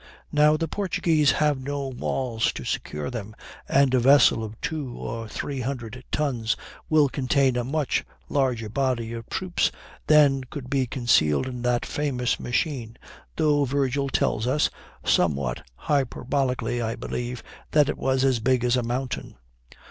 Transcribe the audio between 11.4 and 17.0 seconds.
in that famous machine, though Virgil tells us (somewhat hyperbolically, I